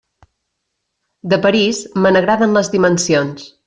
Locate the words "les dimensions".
2.61-3.51